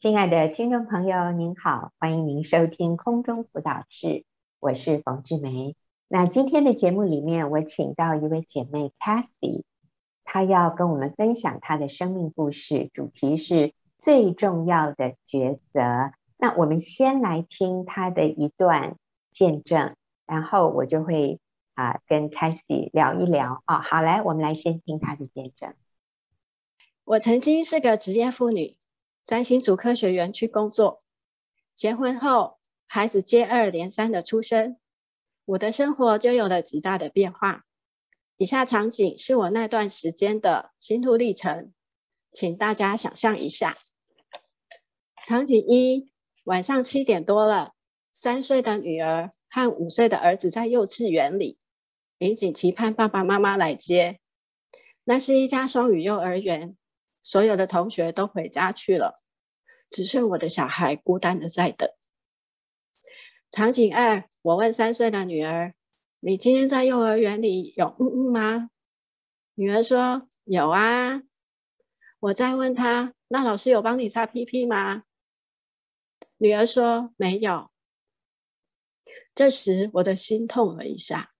[0.00, 4.24] 亲爱的听众朋友，您好，欢迎您收听空中辅导室，
[4.58, 5.76] 我是冯志梅。
[6.08, 9.64] 那今天的节目里面，我请到一位姐妹 Cathy，
[10.24, 16.12] 她要跟我们分享她的生命故事，主题是最重要的抉择。
[16.38, 18.96] 那我们先来听她的一段
[19.34, 19.96] 见证，
[20.26, 21.40] 然后我就会
[21.74, 23.82] 啊、跟 Cathy 聊一聊啊、哦。
[23.82, 25.74] 好，来，我们来先听她的见证。
[27.04, 28.78] 我曾经是个职业妇女。
[29.24, 31.00] 在新竹科学园区工作，
[31.74, 34.76] 结婚后，孩子接二连三的出生，
[35.44, 37.64] 我的生活就有了极大的变化。
[38.36, 41.72] 以下场景是我那段时间的心路历程，
[42.30, 43.76] 请大家想象一下。
[45.24, 46.10] 场景一：
[46.44, 47.74] 晚上七点多了，
[48.14, 51.58] 三岁的女儿和五岁的儿子在幼稚园里，
[52.18, 54.18] 引颈期盼爸爸妈妈来接。
[55.04, 56.76] 那是一家双语幼儿园。
[57.22, 59.16] 所有的同学都回家去了，
[59.90, 61.90] 只剩我的小孩孤单的在等。
[63.50, 65.74] 场景二，我问三岁的女儿
[66.20, 68.70] ：“你今天在幼儿园里有嗯嗯吗？”
[69.54, 71.22] 女儿说：“有啊。”
[72.20, 75.02] 我再问她：“那老师有帮你擦屁屁吗？”
[76.38, 77.70] 女儿说：“没有。”
[79.34, 81.32] 这时我的心痛了一下。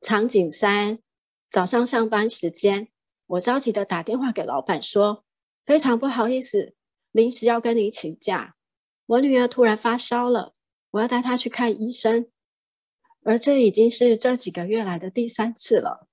[0.00, 1.00] 场景三，
[1.50, 2.88] 早上上班时间。
[3.26, 5.24] 我着急的打电话给老板说
[5.64, 6.74] ：“非常不好意思，
[7.10, 8.54] 临时要跟你请假。
[9.06, 10.52] 我女儿突然发烧了，
[10.90, 12.30] 我要带她去看医生。
[13.24, 16.08] 而这已经是这几个月来的第三次了。”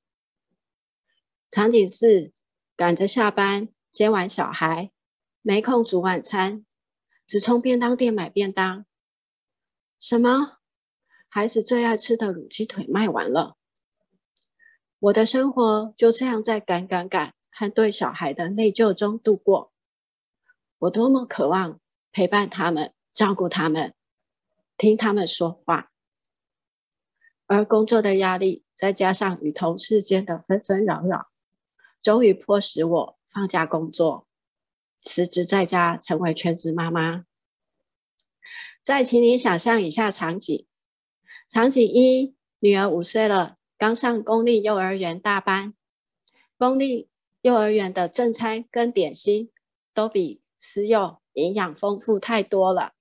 [1.52, 2.32] 场景四，
[2.76, 4.92] 赶着下班，接完小孩，
[5.42, 6.66] 没空煮晚餐，
[7.26, 8.86] 只冲便当店买便当。
[10.00, 10.58] 什么？
[11.28, 13.58] 孩子最爱吃的卤鸡腿卖完了。
[15.00, 19.72] 我的生活就这样在赶赶赶和对小孩的内疚中度过。
[20.78, 21.80] 我多么渴望
[22.12, 23.94] 陪伴他们、照顾他们、
[24.76, 25.90] 听他们说话，
[27.46, 31.28] 而工作的压力再加上与同事间的纷纷扰扰，
[32.02, 34.28] 终于迫使我放假工作，
[35.02, 37.24] 辞职在家成为全职妈妈。
[38.84, 40.68] 再请你想象以下场景：
[41.48, 43.59] 场景一，女儿五岁了。
[43.80, 45.74] 刚上公立幼儿园大班，
[46.58, 47.08] 公立
[47.40, 49.52] 幼儿园的正餐跟点心
[49.94, 52.92] 都比私幼营养丰富太多了。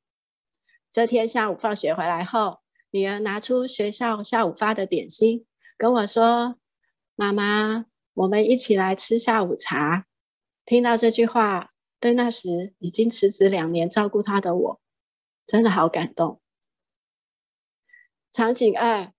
[0.92, 5.46] 这天下午放学回来后，女儿拿出学校下午发的点心，
[5.76, 6.60] 跟我说
[7.16, 10.06] ：“妈妈，我们一起来吃下午茶。”
[10.64, 14.80] 听到这句话，对那时已经辞职两年照顾她的我，
[15.44, 16.40] 真的好感动。
[18.30, 19.12] 场景二。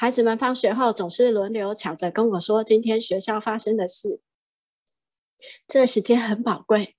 [0.00, 4.22] 孩子们放学后总是轮流抢着跟我说今天学校发生的事，
[5.66, 6.96] 这时间很宝贵。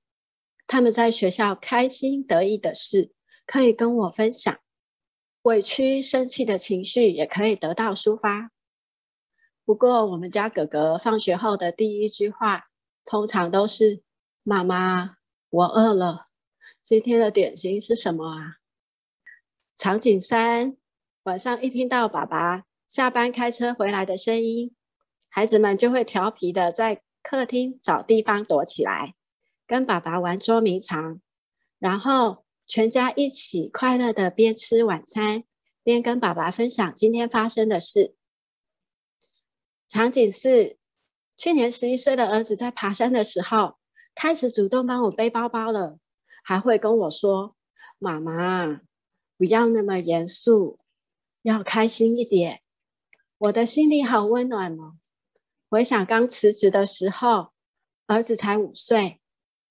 [0.67, 3.11] 他们在学校开心得意的事
[3.47, 4.55] 可以跟我分享，
[5.41, 8.51] 委屈生气的情绪也可以得到抒发。
[9.65, 12.65] 不过我们家哥哥放学后的第一句话
[13.03, 14.03] 通常都是
[14.45, 15.15] ：“妈妈，
[15.49, 16.25] 我饿了，
[16.83, 18.57] 今天的点心是什么啊？”
[19.75, 20.77] 场景三，
[21.23, 22.65] 晚上一听到爸爸。
[22.91, 24.75] 下班开车回来的声音，
[25.29, 29.15] 孩子们就会调皮的在客厅找地方躲起来，
[29.65, 31.21] 跟爸爸玩捉迷藏，
[31.79, 35.45] 然后全家一起快乐的边吃晚餐，
[35.83, 38.13] 边跟爸爸分享今天发生的事。
[39.87, 40.77] 场景四，
[41.37, 43.77] 去年十一岁的儿子在爬山的时候，
[44.13, 45.97] 开始主动帮我背包包了，
[46.43, 47.55] 还会跟我说
[47.97, 48.81] ：“妈妈，
[49.37, 50.81] 不要那么严肃，
[51.41, 52.61] 要开心一点。”
[53.41, 54.99] 我的心里好温暖哦。
[55.67, 57.53] 回想刚辞职的时候，
[58.05, 59.19] 儿子才五岁，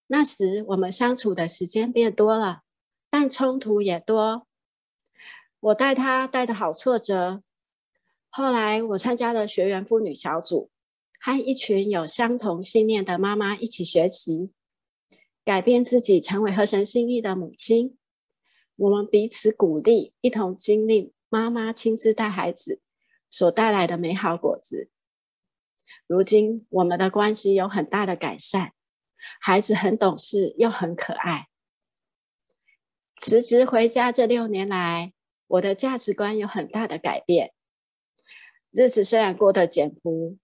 [0.09, 2.63] 那时我们相处的时间变多了，
[3.11, 4.49] 但冲突也多。
[5.61, 7.45] 我带他带的好挫折。
[8.29, 10.69] 后来我参加了学员妇女小组，
[11.21, 14.53] 和一群有相同信念的妈妈一起学习，
[15.45, 17.97] 改变自己，成为合神心意的母亲。
[18.75, 22.81] 我们彼此鼓励，一同经历妈妈亲自带孩子。
[23.31, 24.91] 所带来的美好果子。
[26.07, 28.73] 如今我们的关系有很大的改善，
[29.41, 31.47] 孩子很懂事又很可爱。
[33.17, 35.13] 辞职回家这六年来，
[35.47, 37.53] 我的价值观有很大的改变。
[38.73, 40.39] 日子虽然过得简朴，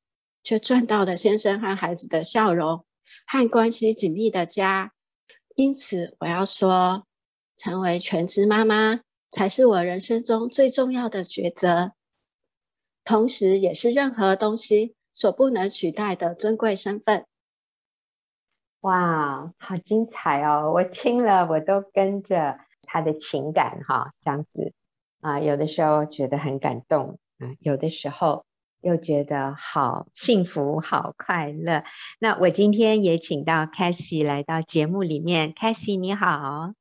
[0.45, 2.85] 却赚到了先生和孩子的笑容
[3.27, 4.93] 和关系紧密的家。
[5.57, 7.07] 因此，我要说，
[7.57, 9.01] 成为全职妈妈
[9.31, 11.96] 才是我人生中最重要的抉择。
[13.07, 17.25] 同时，也是任何东西所不能取代的尊贵身份。
[18.81, 20.73] 哇，好精彩哦！
[20.73, 24.73] 我听了，我都跟着他的情感哈，这样子
[25.21, 28.45] 啊，有的时候觉得很感动，嗯，有的时候
[28.81, 31.83] 又觉得好幸福、好快乐。
[32.21, 36.73] 那我今天也请到 Cassie 来到节目里面，Cassie 你好，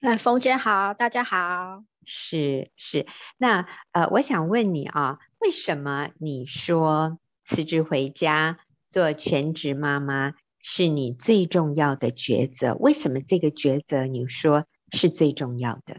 [0.00, 3.04] 哎，冯姐好，大家好，是是，
[3.36, 8.60] 那呃，我想问你啊，为什么你说辞职回家
[8.90, 10.34] 做全职妈妈？
[10.60, 12.74] 是你最重要的抉择。
[12.74, 15.98] 为什么这个抉择你说是最重要的？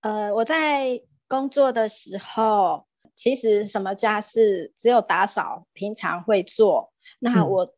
[0.00, 6.92] 呃，我在工作的时候，其实什么家事只有打扫，平常会做。
[7.20, 7.74] 那我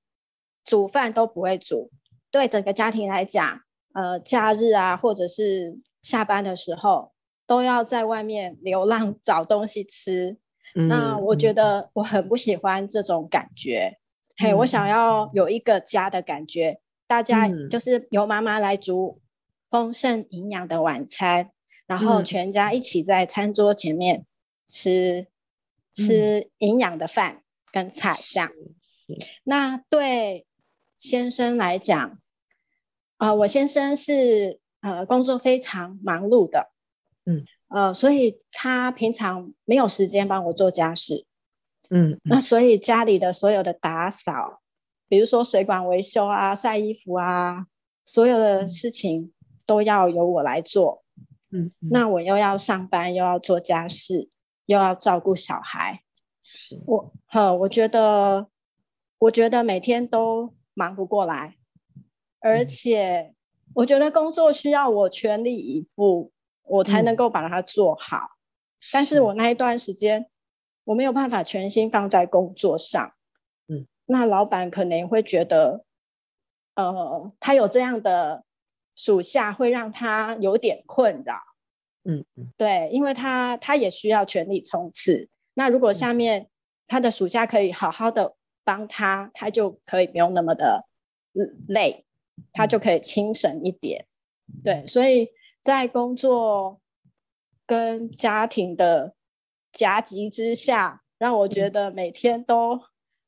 [0.65, 1.91] 煮饭都不会煮。
[1.93, 1.99] 嗯、
[2.31, 3.63] 对整个家庭来讲，
[3.99, 7.11] 呃，假日啊，或者是下班的时候，
[7.49, 10.37] 都要在外面流浪找东西吃。
[10.77, 13.99] 嗯、那我觉得我很不喜欢这种感觉。
[14.37, 19.21] 嘿，我想要有一个家的感觉，嗯、大家就是由妈妈来煮
[19.69, 21.51] 丰盛营养的晚餐，嗯、
[21.89, 24.27] 然后全家一起在餐桌前面
[24.69, 25.29] 吃、嗯、
[25.97, 27.43] 吃营养的饭
[27.73, 28.53] 跟菜，这样。
[29.43, 30.47] 那对
[30.99, 32.19] 先生来讲，啊、
[33.19, 36.71] 呃，我先生是呃工作非常忙碌的，
[37.27, 41.27] 嗯，呃，所以他平常没有时间帮我做家事。
[41.91, 44.61] 嗯，那所以家里的所有的打扫，
[45.09, 47.67] 比如说水管维修啊、晒衣服啊，
[48.05, 49.33] 所有的事情
[49.67, 51.03] 都要由我来做。
[51.51, 54.29] 嗯，嗯，那我又要上班，又要做家事，
[54.67, 56.03] 又要照顾小孩。
[56.87, 58.49] 我，呵，我觉得，
[59.19, 61.58] 我觉得每天都忙不过来，
[62.41, 63.35] 而且
[63.75, 66.33] 我觉得工作需要我全力以赴，
[66.65, 68.17] 我才能够把它做好。
[68.17, 68.33] 嗯，
[68.93, 70.29] 但是我那一段时间。
[70.85, 73.13] 我没有办法全心放在工作上，
[73.67, 75.85] 嗯，那老板可能会觉得，
[76.77, 78.43] 呃，他有这样的
[78.97, 81.43] 属下会让他有点困扰，
[82.05, 85.29] 嗯嗯，对，因为他他也需要全力冲刺。
[85.53, 86.49] 那如果下面
[86.87, 90.87] 他的属下可以好好的帮他，他就可以不用那么的
[91.69, 92.07] 累，
[92.53, 94.07] 他就可以轻省一点，
[94.65, 95.29] 对，所以
[95.63, 96.81] 在工作
[97.67, 99.15] 跟家庭的。
[99.71, 102.81] 夹击之下，让我觉得每天都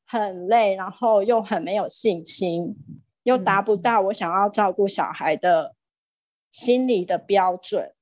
[0.07, 2.75] 很累，然后又很没有信心，
[3.21, 5.75] 又达不到我想要照顾小孩的
[6.51, 7.93] 心理的标准，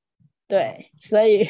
[0.48, 1.50] 对，所以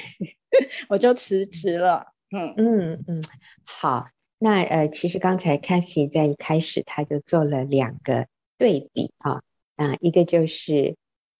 [0.90, 2.08] 我就辞职了。
[2.32, 3.24] 嗯嗯嗯，
[3.64, 4.08] 好，
[4.40, 8.28] 那呃，其实刚才 Cathy 在一开始他就做了两个
[8.58, 9.44] 对比啊，
[9.80, 10.98] 啊，一个就是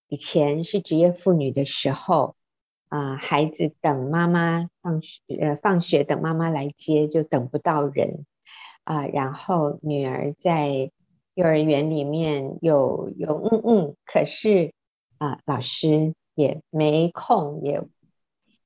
[0.08, 2.34] 以前是职业妇女的时候。
[2.92, 8.26] 啊，孩子等妈妈放学，呃，放学等妈妈来接就等不到人
[8.82, 9.06] 啊。
[9.06, 10.90] 然后女儿在
[11.34, 14.72] 幼儿园里面有有嗯嗯，可是
[15.18, 17.84] 啊，老师也没空，也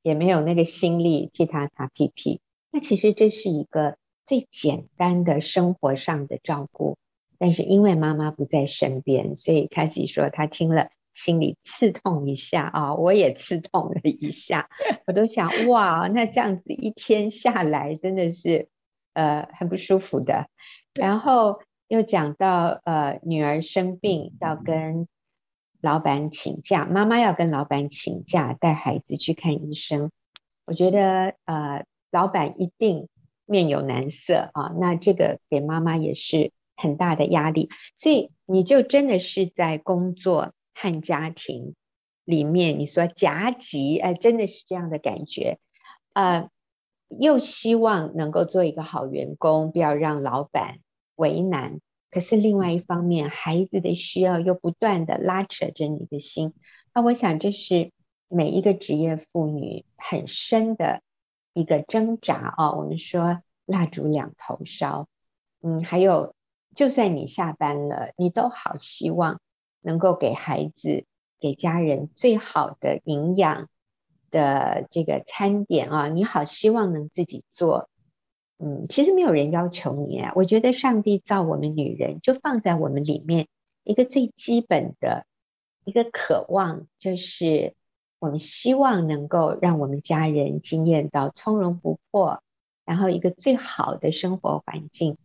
[0.00, 2.40] 也没有那个心力替她擦屁屁。
[2.70, 6.96] 那其实这是一个最简单的生活上的照顾，
[7.44, 10.88] 但是因为妈妈不在身边，所以开始说她听了。
[11.12, 14.68] 心里刺痛一下啊，我也刺痛了一下，
[15.06, 18.68] 我都想哇，那这样子一天下来真的是
[19.12, 20.48] 呃很不舒服的。
[20.92, 25.06] 然后又讲到呃女儿生病要跟
[25.80, 30.10] 老板请假，妈妈要跟老板请假带孩子去看医生，
[30.66, 33.06] 我觉得呃老板一定
[33.46, 40.52] 面有难色啊，那这个给妈妈也是很大的压力，所以你就真的是在工作。
[40.76, 41.76] 和家庭
[42.24, 45.60] 里面，你说夹击，哎，真的是这样的感觉，
[46.14, 46.50] 呃，
[47.08, 50.80] 又希望能够做一个好员工，不要让老板
[51.14, 51.80] 为难。
[52.10, 56.54] 可是另外一方面，孩子的需要又不断的拉扯着你的心。
[56.92, 57.92] 那我想，这是
[58.28, 61.02] 每一个职业妇女很深的
[61.52, 62.72] 一个挣扎啊。
[62.72, 65.06] 我们说蜡烛两头烧，
[65.62, 66.34] 嗯，还有，
[66.74, 69.40] 就算你下班了，你都好希望。
[69.86, 71.04] 能够给孩子、
[71.38, 73.68] 给家人最好的营养
[74.30, 77.90] 的这个餐点啊，你好希望能自己做。
[78.56, 80.32] 嗯，其实没有人要求你啊。
[80.36, 83.46] 我觉得上帝造我们女人，就放在我们里面
[83.82, 85.26] 一个最基本的
[85.84, 87.74] 一个渴望，就是
[88.18, 92.42] 我们希望能够让我们家人经验到从容不迫，
[92.86, 95.18] 然后一个最好的生活环境。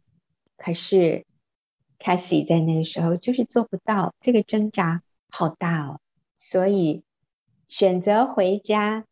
[0.57, 1.25] 可是。
[1.99, 5.99] Cathy 在那个时候就是做不到，这个挣扎好大哦，
[6.37, 7.03] 所以
[7.67, 9.05] 选择回家。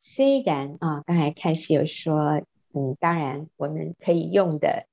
[0.00, 4.86] 虽然啊，刚才 Cathy 有说，嗯，当然我们可以用的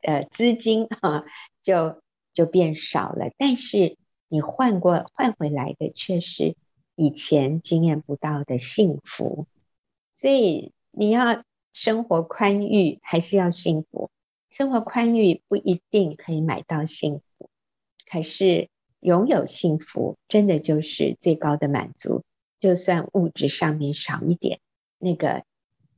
[0.00, 1.24] 呃资金哈、啊，
[1.62, 3.96] 就就变少了，但是
[4.28, 6.56] 你换过换回来的却是
[6.94, 9.46] 以前经验不到的幸福。
[10.14, 14.10] 所以你要生活宽裕，还是要幸福？
[14.52, 17.48] 生活宽裕不一定可以买到幸福，
[18.06, 18.68] 可是
[19.00, 22.22] 拥有幸福真的就是最高的满足。
[22.60, 24.60] 就算物质上面少一点，
[24.98, 25.44] 那个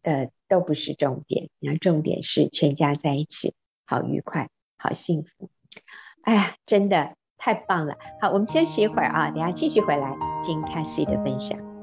[0.03, 3.55] 呃都不是重点，你要重点是全家在一起，
[3.87, 5.51] 好愉快，好幸福。
[6.23, 7.99] 哎呀，真的太棒了！
[8.23, 11.74] 好，我们休息一会儿啊，等下继续回来听 Cassie 的分享。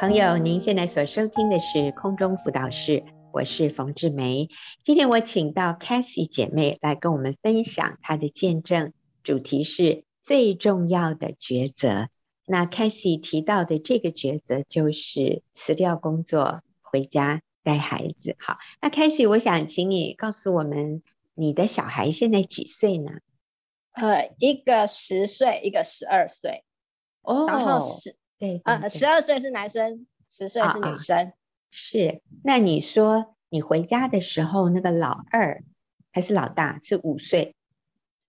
[0.00, 3.04] 朋友，您现在所收听的是空中辅导室，
[3.34, 4.48] 我是冯志梅。
[4.82, 12.08] 今天我请到 Cassie 姐妹来跟我们分享她的见证，主题是最重要的抉择。
[12.46, 18.36] 那 Cassie 提到的这个抉择就是辞掉工作，回家带孩子。
[18.38, 21.02] 好，那 Cassie，我想请你告诉我们，
[21.34, 23.10] 你的小孩现在几岁呢？
[23.92, 26.64] 呃，一个十岁，一个十二岁。
[27.20, 28.16] 哦，然后是。
[28.40, 31.34] 对，啊，十二岁是男生，十岁是女生。
[31.70, 35.62] 是，那你说你回家的时候，那个老二
[36.10, 37.54] 还是老大是五岁？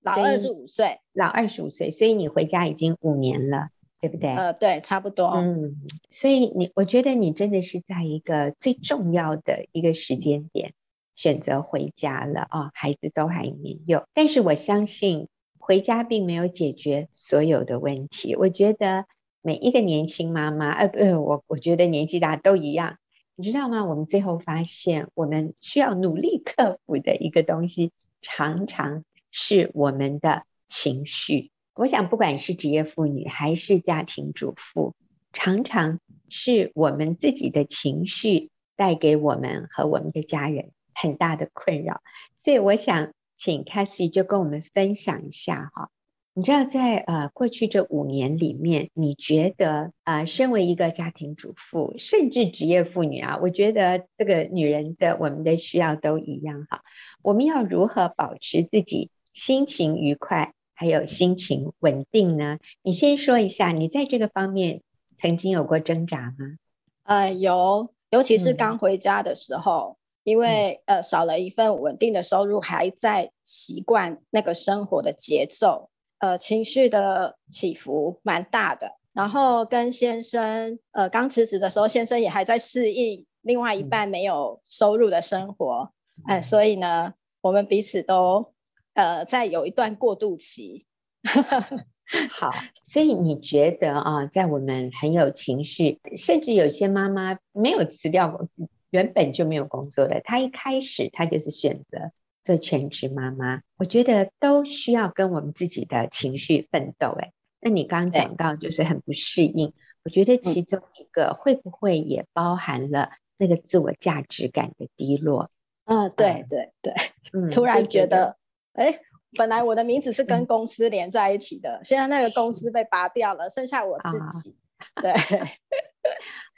[0.01, 3.69] 老二是五岁，老二十五岁，所以你回家已经五年了，
[4.01, 4.35] 对不对？
[4.35, 5.27] 呃，对，差不多。
[5.27, 5.77] 嗯，
[6.09, 10.73] 所以你，我觉得你真的是在一个最重要的一个时间点
[11.15, 19.05] 选择回家了啊，哦，孩子都还年幼，但是我相信回家并没有解决所有的问题，我觉得。
[19.43, 22.97] 每一个年轻妈妈，呃，不，我我觉得年纪大都一样，
[23.35, 23.85] 你知道吗？
[23.85, 31.51] 我们最后发现，我们需要努力克服的一个东西，常常是我们的情绪。
[31.73, 34.93] 我想，不管是职业妇女还是家庭主妇，
[35.33, 42.01] 常常是我们自己的情绪带给我们和我们的家人很大的困扰。
[42.37, 45.89] 所以，我想请 Cassie 就跟我们分享一下哈。
[46.33, 56.83] 你知道在呃过去这五年里面，你觉得啊、呃，身为一个家庭主妇，甚至职业妇女啊，我觉得这个女人的我们的需要都一样哈。
[57.21, 62.59] 我们要如何保持自己心情愉快，还有心情稳定呢？
[62.81, 64.83] 你先说一下，你在这个方面
[65.19, 66.55] 曾经有过挣扎吗？
[67.03, 75.89] 呃，有，尤其是刚回家的时候，嗯、因为呃少了一份稳定的收入，还在习惯那个生活的节奏。
[76.21, 85.91] 呃，情绪的起伏蛮大的，然后跟先生，呃，刚辞职的时候，先生也还在适应另外一半没有收入的生活，
[86.25, 88.53] 哎、嗯呃，所以呢，我们彼此都
[88.93, 90.85] 呃在有一段过渡期。
[92.29, 92.51] 好，
[92.83, 98.47] 所以你觉得啊，在我们很有情绪，甚至有些妈妈没有辞掉，
[98.91, 102.11] 原本就没有工作的，她一开始她就是选择。
[102.43, 107.09] 做全职妈妈，我觉得都需要跟我们自己的情绪奋斗。
[107.09, 115.51] 哎，那你刚刚讲到就是很不适应，我觉得其中一个会不会也包含了那个自我价值感的低落？
[115.85, 116.93] 嗯，对对对，
[117.33, 118.37] 嗯，突然觉得，
[118.73, 118.99] 哎，
[119.37, 124.55] 本来我的名字是跟公司连在一起的，现在那个公司被拔掉了，剩下我自己，
[125.01, 125.13] 对，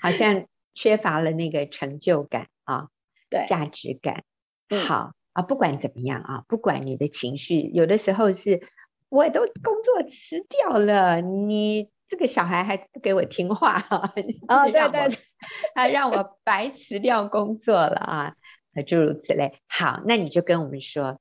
[0.02, 2.88] 好像缺乏了那个成就感啊，
[3.30, 4.24] 对，价值感，
[4.88, 5.12] 好。
[5.34, 8.62] 啊，不管怎么样啊，不管你的情绪，有的时候是
[9.10, 14.14] 我都工作辞掉了，你这个小孩还不给我听话哈，
[14.48, 15.18] 啊，对对，
[15.76, 18.36] 还让我白辞掉工作了啊，
[18.88, 19.60] 诸如此类。
[19.68, 21.20] 好，那你就跟我们说，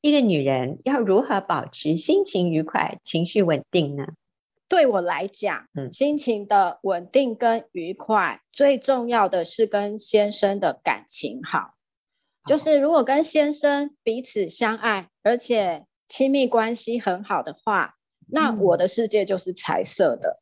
[0.00, 4.06] 一个女人要如何保持心情愉快、情绪稳定呢？
[4.68, 11.77] 对我来讲，嗯，心情的稳定跟愉快，最重要的是跟先生的感情好。
[12.48, 20.40] 就是如果跟先生彼此相爱，而且亲密关系很好的话，那我的世界就是彩色的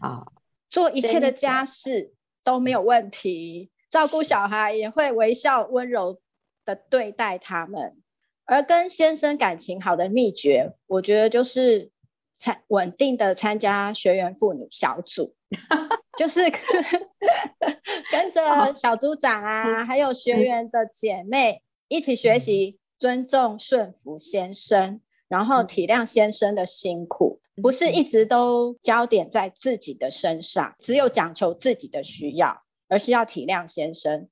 [0.00, 0.26] 啊，
[0.68, 6.20] 做一切的家事都没有问题，照顾小孩也会微笑温柔
[6.64, 7.96] 的对待他们。
[8.44, 11.90] 而跟先生感情好的秘诀，我觉得就是
[12.36, 15.34] 参稳定的参加学员妇女小组。
[16.16, 16.40] 就是
[18.10, 34.28] 跟着小组长啊，还有学员的姐妹一起学习尊重顺服先生，然后体谅先生的辛苦，不是一直都焦点在自己的身上，只有讲求自己的需要，而是要体谅先生。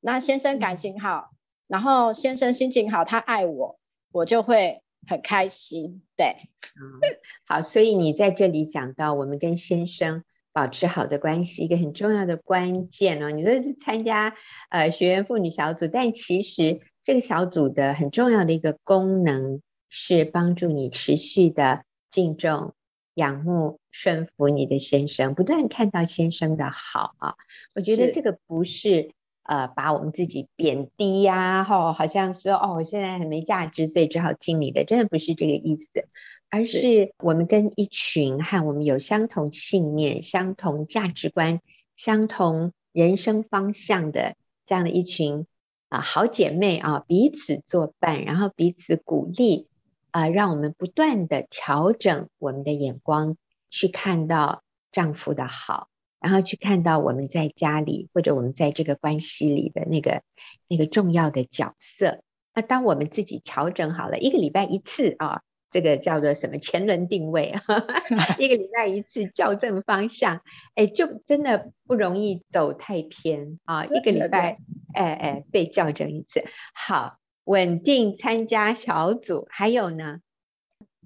[0.00, 1.30] 那先生感情好，
[1.66, 3.78] 然后先生心情好，他爱我，
[4.12, 6.02] 我就会很开心。
[6.16, 6.36] 对，
[6.76, 7.00] 嗯，
[7.46, 10.22] 好，所以你在这里讲到我们跟先生
[10.56, 13.30] 保持好的关系，一个很重要的关键哦。
[13.30, 14.34] 你说是参加
[14.70, 19.60] 呃学员妇女小组，但其实这个小组的很重要的一个功能
[19.90, 22.72] 是帮助你持续的敬重、
[23.12, 27.34] 仰慕、顺服你的先生，不断看到先生的好啊。
[27.74, 29.10] 我觉得这个不是。
[29.48, 36.08] 呃，把我们自己贬低呀、啊，吼，好像说哦，我现在很没价值，所以只好听你的，真的不是这个意思，
[36.50, 41.60] 而是我们跟一群和我们有相同信念、相同价值观、
[41.96, 45.46] 相同人生方向的这样的一群
[45.88, 49.68] 啊好姐妹啊，彼此作伴，然后彼此鼓励
[50.10, 53.36] 啊，让我们不断的调整我们的眼光，
[53.70, 54.62] 去看到
[54.92, 55.88] 丈夫的好。
[56.18, 60.22] 然后去看到我们在家里或者我们在这个关系里的那个
[60.66, 62.22] 那个重要的角色。
[62.54, 65.42] 那当我们自己调整好了，一个礼拜一次啊，
[65.76, 67.54] 这个叫做什么前轮定位，
[68.40, 70.40] 一个礼拜一次校正方向，
[70.74, 73.84] 哎，就真的不容易走太偏啊。
[73.84, 74.56] 一个礼拜，
[74.94, 76.42] 哎哎，被校正一次。
[76.72, 80.20] 好，稳定参加小组，还有呢？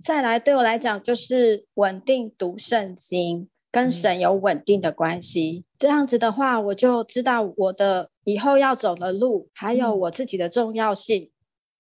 [0.05, 3.49] 再来，对我来讲就是稳定读圣经。
[3.73, 11.31] 跟神有稳定的关系，这样子的话，我就知道我的以后要走的路，还有我自己的重要性，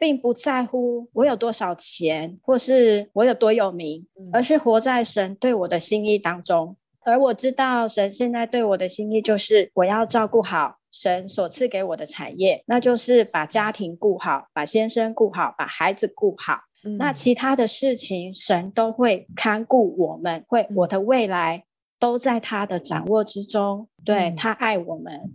[0.00, 6.76] 并不在乎我有多少钱，或是我有多有名，而是活在神对我的心意当中。
[7.04, 16.62] 而我知道神现在对我的心意，就是我要照顾好神所赐给我的产业，那就是把家庭顾好，把先生顾好，把孩子顾好。
[16.98, 21.64] 那其他的事情，神都会看顾我们，会我的未来。
[22.00, 25.34] 都在他的掌握之中，对，他爱我们，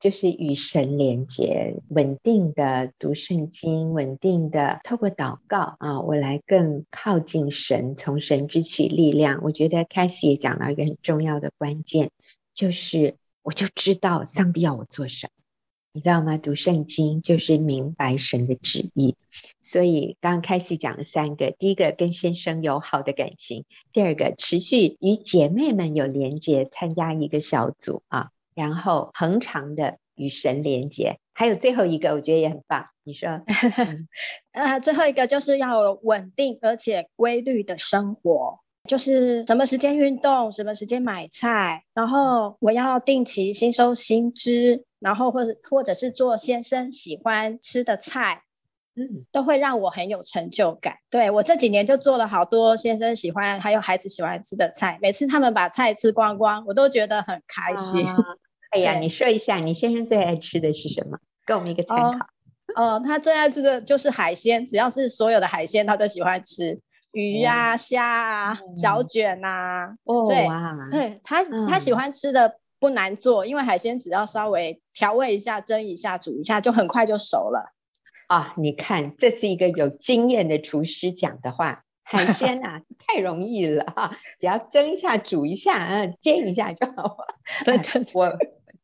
[0.00, 9.40] 就是与神连接，稳定的读圣经，稳定的透过祷告啊，我来更靠近神，从神支取力量。
[9.42, 12.10] 我觉得 c a s 也讲到一个很重要的关键，
[12.54, 15.32] 就是我就知道上帝要我做什么。
[15.92, 16.38] 你知道吗？
[16.38, 19.16] 读圣经就是明白神的旨意，
[19.60, 28.28] 所以刚刚开始讲了三个：第一个跟先生有好的感情；第二个持续与姐妹们有连接，参加一个小组啊；
[28.60, 32.86] 然后恒常的与神连接；还有最后一个，我觉得也很棒。
[33.02, 33.40] 你说，
[34.52, 44.84] 呃，最后一个就是要有稳定而且规律的生活，就是什么时间运动，什么时间买菜，然后我要定期吸收新知。
[45.00, 48.42] 然后或者或者是做先生喜欢吃的菜，
[48.94, 50.96] 嗯，都会让我很有成就感。
[51.08, 58.06] 对，我这几年就做了好多先生喜欢还有孩子喜欢吃的菜，每次他们把菜吃光光，我都觉得很开心。
[58.06, 58.14] 啊、
[58.70, 61.18] 哎呀，你说一下你先生最爱吃的是什么？
[61.46, 62.26] 给我们一个参考。
[62.76, 66.80] 哦、呃，他最爱吃的就是海鲜，只要是所有的海鲜他都喜欢吃，
[67.12, 69.96] 鱼呀、啊、虾啊、嗯、小卷啊。
[70.04, 72.56] 哦，对，哇对他、嗯、他喜欢吃的。
[72.80, 77.74] 不难做，因为海鲜只要稍微调味一下、蒸一下、煮一下，就很快就熟了。
[78.26, 81.84] 啊，你看，这是一个有经验的厨师讲的话。
[82.02, 87.36] 海鲜啊， 太容易了哈，只要蒸一下、煮一下、嗯，煎一下就好了。
[87.66, 88.34] 对对，我。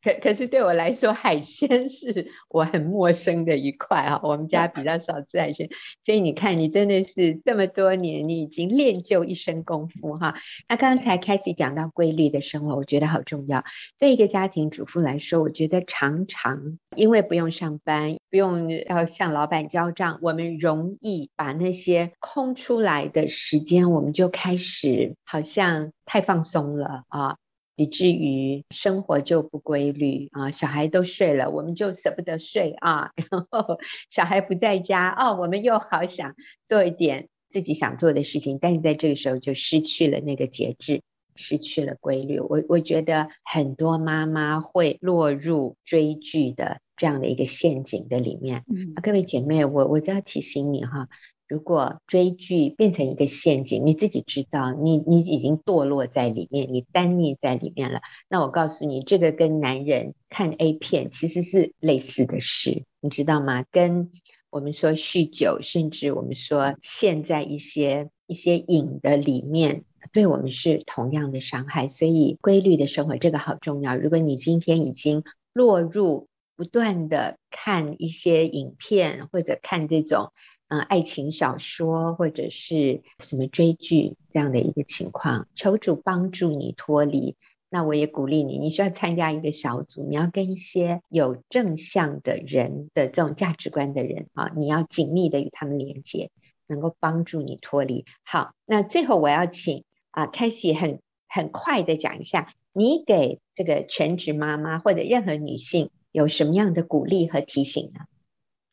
[0.03, 4.19] 可可是对我来说，海鲜是我很陌生的一块啊。
[4.23, 5.69] 我们家比较少吃海鲜，
[6.05, 10.35] 所以你看，你真的是这么多年，你已经练就一身功夫哈。
[10.69, 13.63] 那刚才开始讲到规律的生活，我觉得好重要。
[13.97, 27.37] 对一个家庭主妇来说，我觉得常常因为不用上班，不用要向老板交账，我们容易把那些空出来的时间，我们就开始好像太放松了啊。
[27.77, 33.11] 以至于生活就不规律啊，小孩都睡了，我们就舍不得睡啊。
[33.29, 33.77] 然后
[34.09, 36.33] 小孩不在家哦，我们又好想
[36.67, 41.03] 做一点自己想做的事情，但是在这个时候就失去了那个节制，
[41.35, 42.39] 失去了规律。
[42.39, 48.63] 我我觉得很多妈妈会落入追剧的这样的一个陷阱的里面。
[48.67, 51.09] 嗯，各位姐妹，我我就要提醒你哈。
[51.47, 58.01] 如果追剧变成一个陷阱，你自己知道，你你已经堕落在里面，你单溺在里面了。
[58.27, 63.63] 那我告诉你，这个跟男人看 A 片其实是类似的事，你知道吗？
[63.71, 64.11] 跟
[64.49, 71.87] 我们说酗酒，甚至我们说陷在一些一些瘾的里面，对我们是同样的伤害。
[71.87, 73.95] 所以规律的生活这个好重要。
[73.95, 80.33] 如果你今天已经落入不断的看一些影片，或者看这种。
[80.67, 87.35] 嗯，爱情小说或者是什么追剧这样的一个情况，求主帮助你脱离。
[87.69, 96.29] 那我也鼓励你，你需要参加一个小组，你要跟一些有正向的人的这种价值观的人啊，你要紧密的与他们连接。
[96.69, 98.03] 能够帮助你脱离。
[98.25, 100.99] 好，那最后我要请啊，Cassie 很
[101.29, 108.01] 很快的讲一下，你给这个全职妈妈或者任何女性有什么样的鼓励和提醒呢？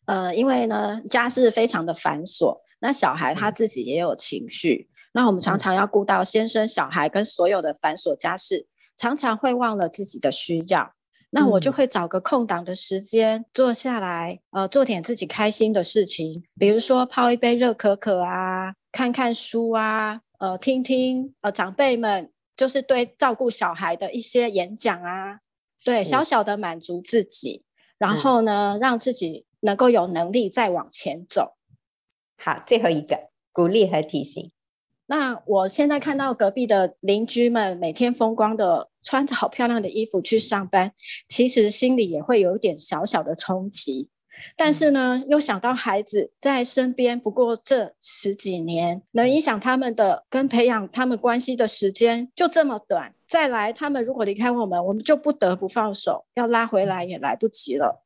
[0.06, 8.66] 呃，因为呢，家事非常的繁琐，那小孩他自己也有情绪，嗯、那我们常常要顾到先生、小孩跟所有的繁琐家事，
[8.98, 10.92] 常常会忘了自己的需要。
[11.30, 25.38] 那我就会找个空档的时间坐下来，呃，做点自己开心的事情，比如说泡一杯热可可啊，看看书啊，呃，听听呃长辈们就是对照顾小孩的一些演讲啊，
[25.82, 27.64] 对，小小的满足自己，
[27.96, 29.46] 然后呢，让自己。
[29.64, 31.55] 能够有能力再往前走。
[32.37, 34.53] 好，最后一个鼓励和提醒。
[35.07, 40.92] 那我现在看到隔壁的邻居们每天风光的穿着好漂亮的衣服去上班，
[41.29, 44.11] 其实心里也会有一点小小的冲击。
[44.57, 53.14] 但是呢，又想到孩子在身边不过这十几年，能影响他们的跟培养他们关系的时间就这么短。
[53.27, 58.03] 再来，他们如果离开我们，我们就不得不放手，要拉回来也来不及了。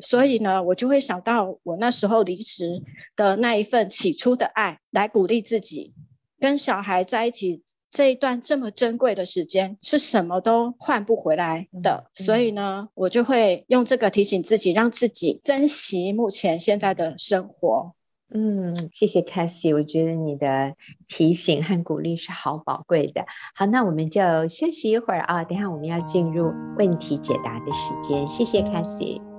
[0.00, 2.82] 所以呢，我就会想到我那时候离职
[3.16, 5.94] 的那一份起初的爱，来鼓励自己，
[6.38, 12.04] 跟小孩在一起这一段这么珍贵的时间，是什么都换不回来的。
[12.18, 17.94] 嗯、所以呢，我就会用这个提醒自己，让自己珍惜目前现在的生活。
[18.34, 20.74] 嗯，谢谢 Cassie，我觉得你的
[21.06, 23.26] 提醒和鼓励是好宝贵的。
[23.54, 28.26] 好，那我们就休息一会儿啊，等下我们要进入问题解答的时间。
[28.28, 29.31] 谢谢 Cassie。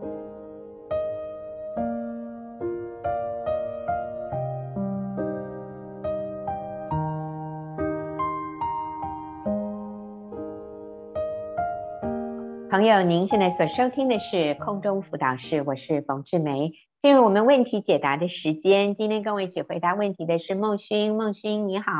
[12.73, 16.71] 朋友，您现在所收听的是空中辅导室，我是冯志梅。
[16.99, 21.15] 进入我们问题解答的时间，今天跟我一起回答问题的是孟勋。
[21.15, 21.93] 孟勋，你好，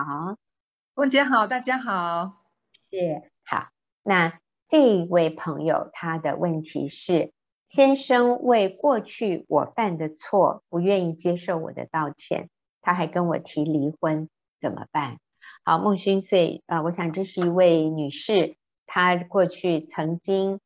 [0.95, 2.41] 凤姐好，大家好，
[2.89, 3.67] 是好。
[4.01, 7.33] 那这一位朋友他的问题是：
[7.69, 12.49] 先生为过去我犯的错不愿意接受我的道歉，
[12.81, 14.27] 他还跟我提离婚，
[14.59, 15.19] 怎么办？
[15.63, 18.55] 好，孟勋，所以啊、呃，我想这是一位女士。
[18.95, 20.59] 她过去曾经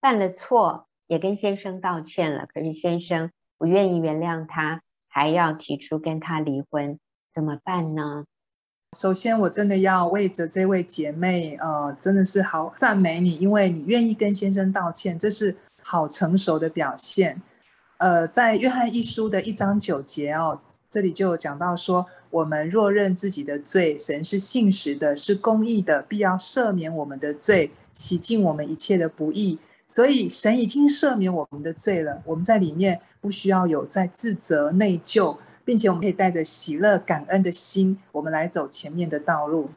[0.00, 6.98] 犯了错，也跟先生道歉了，可是先生不愿意原谅她，还要提出跟他离婚，
[7.32, 8.24] 怎么办呢？
[8.96, 17.40] 首先，我真的要为着这位姐妹，呃，真的是好赞美你，因为你愿意跟先生道歉，这是好成熟的表现。
[17.98, 20.60] 呃，在约翰一书的一章九节哦。
[20.90, 29.58] 这里就有讲到说，我们若认自己的罪，神是信实的，是公义的，必要赦免我们的罪，洗净我们一切的不义。
[29.86, 39.68] 所以神已经赦免我们的罪了，我们在里面不需要有在自责内疚，并且我们可以带着喜乐感恩的心，我们来走前面的道路。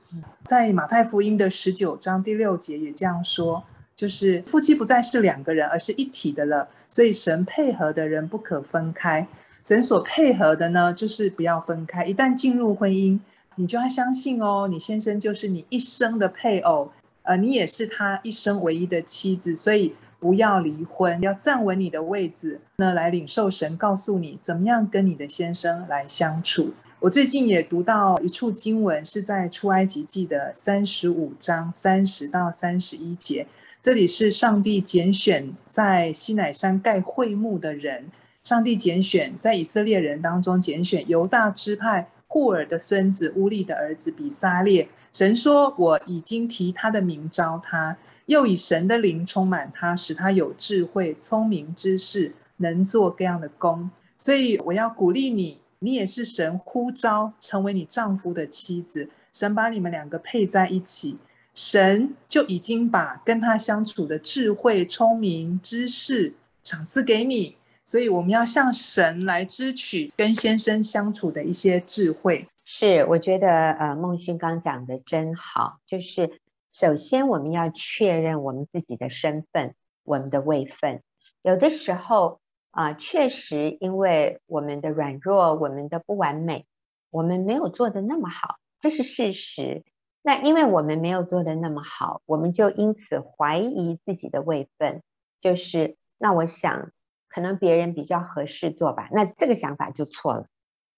[0.45, 3.61] 在马太福音的十九章第六节也这样说，
[3.95, 6.69] 就是夫妻不再是两个人，而是一体的了。
[6.87, 9.27] 所以神配合的人不可分开。
[9.63, 12.05] 神所配合的呢，就是不要分开。
[12.05, 13.19] 一旦进入婚姻，
[13.55, 16.91] 你就要相信哦，你先生就是你一生的配偶，
[17.23, 26.73] 呃，你也是他一生唯一的妻子，所以不要离婚，要站稳你的位置，那来领受神告诉你怎么样跟你的先生来相处。
[26.99, 33.45] 我最近也读到一处经文，是在出埃及记的三十五章三十到三十一节，
[33.81, 38.05] 这里是上帝拣选在西乃山盖会幕的人。
[38.43, 44.87] 上帝拣选在以色列人当中拣选犹大支派户尔的孙子乌利的儿子比撒列。
[45.13, 53.89] 神说：“我已经提他的名召他，又以神的灵充满他，使他有智慧、聪明、知识，能做各样的工。
[54.15, 59.09] 所以我要鼓励你，你也是神呼召成为你丈夫的妻子。
[59.33, 61.17] 神把你们两个配在一起，
[61.53, 67.57] 神就已经把跟他相处的智慧、聪明、知识赏赐给你。”
[67.91, 72.47] 所以我们要向神来支取跟先生相处的一些智慧。
[72.63, 76.39] 是，我觉得呃，孟欣刚讲的真好，就是
[76.71, 79.75] 首先我们要确认我们自己的身份，
[80.05, 81.01] 我们的位分。
[81.41, 86.65] 有的时候啊，呃，确实因为我们的软弱，我们的不完美，
[87.09, 89.83] 我们没有做得那么好，这是事实。
[90.21, 95.01] 那因为我们没有做得那么好，我们就因此怀疑自己的位分。
[95.41, 96.91] 就是那我想。
[97.33, 100.47] 可能别人比较合适做吧，那这个想法就错了。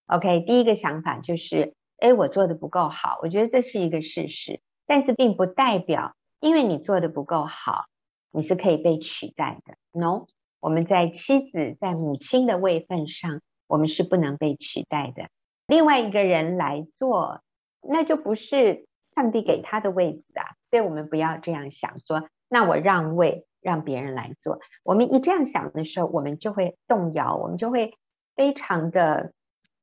[0.07, 7.85] OK，第一个想法就是，哎，我做的不够好，我觉得这是一个事实，但是并不代表因为你做的不够好，
[8.31, 9.75] 你是可以被取代的。
[9.97, 10.25] No，
[10.59, 15.29] 我们在妻子、在母亲的位份上，我们是不能被取代的。
[15.67, 17.41] 另外一个人来做，
[17.81, 20.55] 那就不是上帝给他的位置啊。
[20.69, 24.59] 所以我们不要这样想说，那我让位让别人来做。
[24.83, 27.93] 我们一这样想的时候，我们就会动摇，我们就会
[28.35, 29.33] 非常的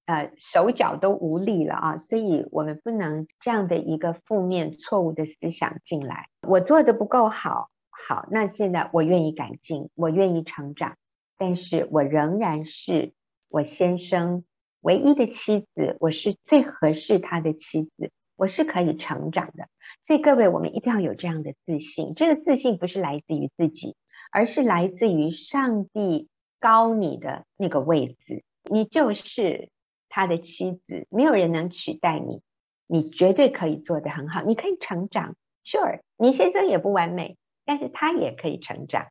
[0.06, 1.96] 呃手脚都无力了啊。
[1.96, 6.28] 所以我们不能这样的一个负面错误的思想进来。
[6.46, 10.96] 我做的不够好，好，那现在我愿意改进，我愿意成长，
[11.38, 13.12] 但是我仍然是
[13.48, 14.44] 我先生
[14.80, 18.10] 唯一的妻子，我是最合适他的妻子，
[18.40, 19.68] 我是可以成长的。
[20.02, 22.14] 所以各位，我们一定要有这样的自信。
[22.16, 23.96] 这个自信不是来自于自己，
[24.32, 29.68] 而是来自于上帝高你的那个位置，你就是
[30.08, 32.40] 他的妻子，没有人能取代你，
[32.86, 35.36] 你绝对可以做得很好，你可以成长。
[35.62, 39.08] Sure，你先生也不完美，但是他也可以成长。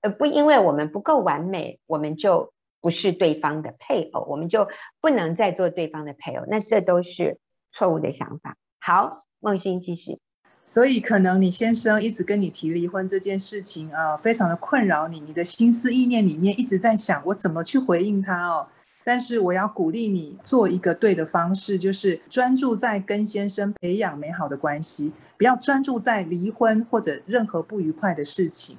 [0.00, 2.52] 呃，不因为我们不够完美，我们就。
[2.80, 4.68] 不是对方的配偶，我们就
[5.00, 7.38] 不能再做对方的配偶，那这都是
[7.72, 8.58] 错误的想法。
[8.86, 10.18] 好，孟欣继续。
[10.62, 18.66] 所以可能你先生一直跟你提离婚这件事情啊，呃，非常的困扰你，你的心思意念里面一直在想我怎么去回应他哦。
[19.02, 28.76] 但是我要鼓励你做一个对的方式，就是专注在跟先生培养美好的关系，不要专注在离婚或者任何不愉快的事情。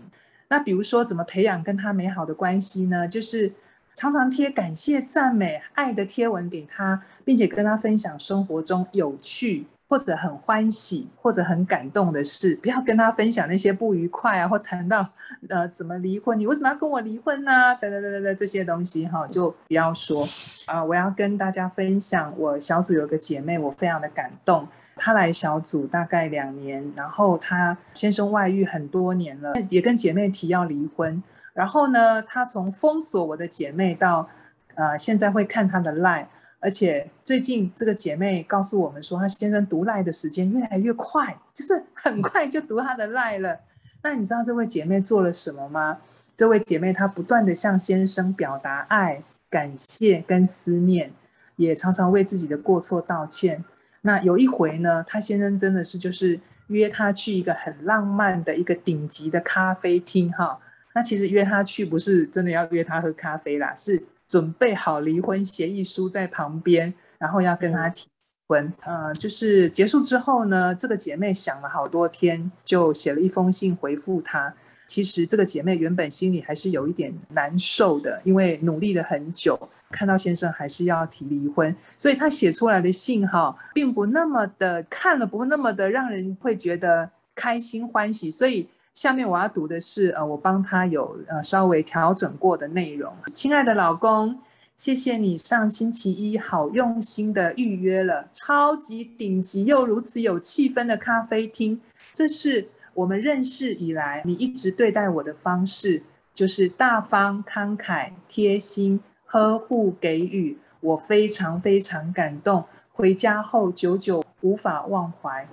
[0.50, 3.08] 那比如说怎么培养跟他美好的关系呢？
[3.08, 3.52] 就是。
[3.98, 12.56] 常常贴感谢、赞美、爱的贴文给他，并且跟他分享生活中有趣或者很欢喜或者很感动的事。
[12.58, 15.08] 不要跟他分享那些不愉快啊，或谈到
[15.50, 17.76] 呃怎么离婚，你为什么要跟我离婚呢？
[17.80, 20.28] 等等等等等这些东西哈，就不要说
[20.68, 24.68] 啊、我要跟大家分享，我小组有个姐妹，我非常的感动。
[24.98, 31.22] 她来小组大概两年，然后她先生外遇很多年了，也跟姐妹提要离婚。
[31.54, 34.28] 然后呢，她从封锁我的姐妹到，
[34.74, 36.26] 呃，现在会看她的 line，
[36.66, 43.60] 而且最近这个姐妹告诉我们说，她先生读赖的时间越来越快，就是很快就读她的赖了。
[44.02, 46.00] 那你知道这位姐妹做了什么吗？
[46.36, 51.12] 这位姐妹她不断地向先生表达爱、感谢跟思念，
[51.56, 53.64] 也常常为自己的过错道歉。
[54.02, 60.60] 那有一回呢，她先生真的是就是约她去一个很浪漫的一个顶级的咖啡厅，哈。
[60.96, 68.08] 那其实约她去不是真的要约她喝咖啡啦，是准备好离婚协议书在旁边，然后要跟他提
[68.48, 68.74] 婚。
[68.84, 74.54] 呃，就是结束之后呢，这个姐妹想了好多天，就写了一封信回复他。
[74.88, 79.58] 其实这个姐妹原本心里还是有一点难受的，因为努力了很久，
[79.92, 88.68] 看到先生还是要提离婚，所以她写出来的信哈，并不那么的看了不那么的让人会觉得开心欢喜，所以。
[88.96, 93.14] 下面我要读的是，呃，我帮他有呃稍微调整过的内容。
[93.34, 94.40] 亲爱的老公，
[94.74, 101.82] 谢谢你上星期一好用心的预约了超级顶级又如此有气氛的咖啡厅。
[102.14, 106.02] 这是我们认识以来你一直对待我的方式，
[106.34, 112.64] 就是大方、慷慨、贴心、呵护、给予，我非常非常感动。
[112.94, 115.46] 回家后久久无法忘怀。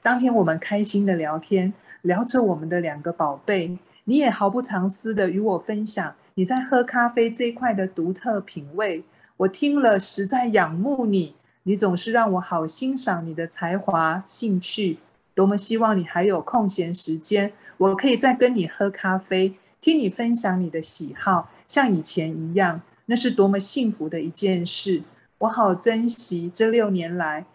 [0.00, 1.74] 当天我们开心的聊天。
[2.04, 9.02] 聊着我们的两个宝贝，你也毫不藏私的与我分享你在喝咖啡这一块的独特品味，
[9.38, 14.98] 我听了实在仰慕你，你总是让我好欣赏你的才华、兴趣，
[15.34, 25.00] 多么希望你还有空闲时间，我可以再跟你喝咖啡，听你分享你的喜好，像以前一样，那是多么幸福的一件事，
[25.38, 27.46] 我好珍惜这六年来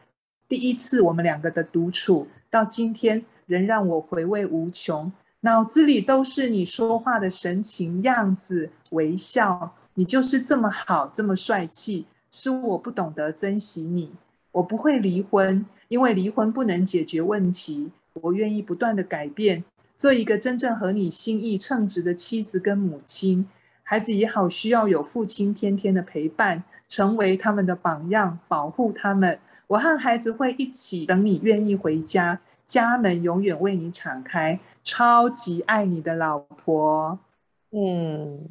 [0.47, 3.23] 第一次我们两个的独处，到今天。
[3.49, 9.73] 仍让我回味无穷，脑子里都是你说话的神情、样子、微笑。
[9.95, 14.11] 你就是这么好，这么帅气，是我不懂得珍惜你。
[14.51, 17.89] 我不会离婚，因为离婚不能解决问题。
[18.21, 19.63] 我愿意不断的改变，
[19.97, 23.47] 做一个真正合你心意、称职的妻子跟母亲。
[23.81, 29.39] 孩子也好需要有父亲天天的陪伴，成为他们的榜样，保护他们。
[29.65, 32.39] 我和孩子会一起等你愿意回家。
[32.69, 37.17] 家门永远为你敞开，超级爱你的老婆。
[37.71, 38.49] 嗯，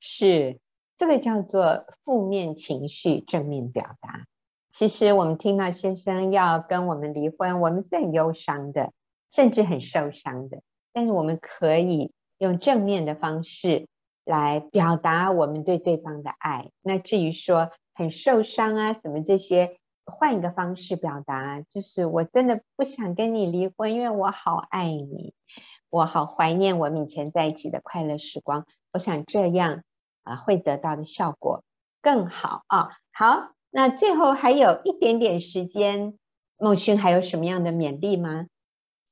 [0.00, 0.58] 是
[0.98, 4.26] 这个叫做负面情绪正面表达。
[4.72, 8.92] 其实我们听到先生要跟我们离婚，我们是很忧伤的，
[9.30, 10.62] 甚至很受伤的。
[10.92, 13.86] 但是我们可以用正面的方式
[14.24, 16.70] 来表达我们对对方的爱。
[16.82, 19.76] 那至于说很受伤啊，什么这些。
[20.06, 25.34] 换一个方式表达，就是我真的不想跟你离婚，因为我好爱你，
[25.90, 28.64] 我好怀念我们以前在一起的快乐时光。
[28.92, 29.82] 我想这样
[30.22, 31.64] 啊，会得到的效果
[32.00, 32.90] 更好啊。
[33.12, 36.16] 好，那最后还有一点点时间，
[36.56, 38.46] 孟勋还有什么样的勉励吗？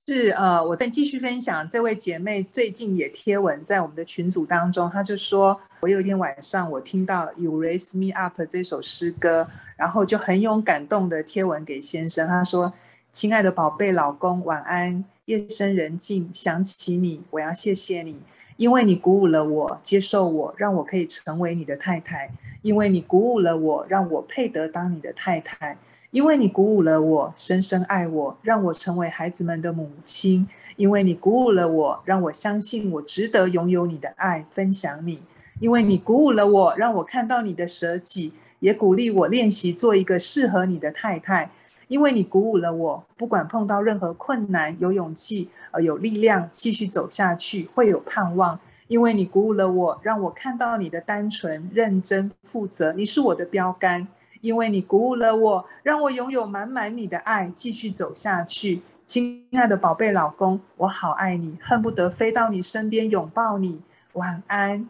[0.07, 12.71] 是呃，我再继续分享，这位姐妹最近也贴文在我们的群组当中，她就说，我有一天晚上我听到 You Raise Me Up 这首诗歌，然后就很有感动的贴文给先生，她说
[13.13, 15.03] ：“亲爱的宝贝老公，晚安。
[15.25, 18.21] 夜深人静，想起你，我要谢谢你，
[18.59, 25.79] 因为你鼓舞了我，接受我，让我可以成为你的太太，因为你鼓舞了我，让我配得当你的太太。”
[26.15, 30.49] 因为你鼓舞了我，深深爱我，让我成为孩子们的母亲。
[30.77, 35.19] 因为你鼓舞了我，让我相信我值得拥有你的爱，分享你。
[35.59, 41.51] 因为你鼓舞了我，让我看到你的舍己，也鼓励我练习做一个适合你的太太。
[41.89, 48.57] 因为你鼓舞了我，不管碰到任何困难，有勇气，呃，有力量继续走下去，会有盼望。
[48.87, 54.07] 因为你鼓舞了我，让我看到你的单纯、认真、负责，你是我的标杆。
[54.45, 58.83] 因为你鼓舞了我，让我拥有满满你的爱，继续走下去。
[59.07, 63.81] 亲爱的宝贝老公，我好爱你，恨不得飞到你身边拥抱你。
[64.13, 64.87] 晚安。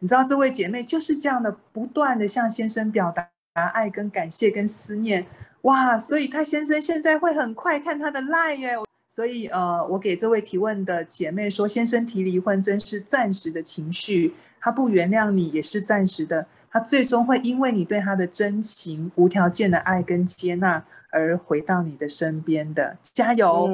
[0.00, 5.24] 你知道这位姐妹就是这样的，不断的向先生表达爱跟感谢跟思念。
[5.62, 8.74] 哇，所以她先生现在会很快看她的 line 耶。
[9.08, 16.46] 所以呃，我给这位提问的姐妹说，先生提离婚真是暂时的情绪，他不原谅你也是暂时的。
[16.72, 23.68] 他最终会因为你对他的真情、无条件的爱跟接纳而回到你的身边的，加油！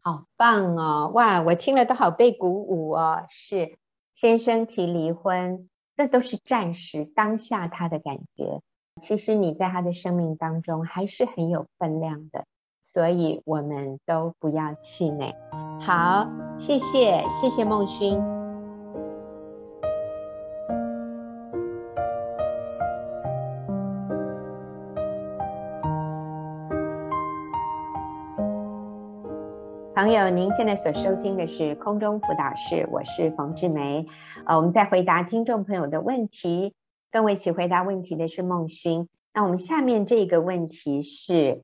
[0.00, 1.10] 好棒哦！
[1.14, 3.24] 哇，我听了都好被鼓舞哦。
[3.28, 3.76] 是
[4.14, 8.60] 先生提离婚，那都是暂时当下他的感觉。
[9.00, 12.44] 其实你在他的生命当中还是很有分量的，
[12.84, 15.34] 所以我们都不要气馁。
[15.80, 18.43] 好，谢谢，谢谢孟勋。
[29.94, 34.08] 朋友，您现在所收听的是空中辅导室，我是冯志梅。
[34.44, 36.74] 呃，我们在回答听众朋友的问题，
[37.12, 39.08] 跟我一起回答问题的是孟勋。
[39.32, 41.62] 那我们下面这个问题是：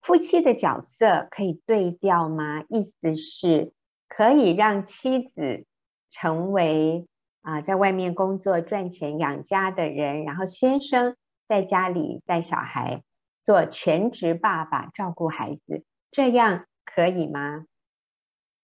[0.00, 2.64] 夫妻的角色可以对调吗？
[2.70, 3.74] 意思是
[4.08, 5.66] 可以让妻子
[6.10, 7.06] 成为
[7.42, 11.14] 啊、在外面工作赚钱养家的人，然后先生
[11.46, 13.02] 在家里带小孩，
[13.44, 17.66] 做全职爸爸照顾孩子，这样可以吗？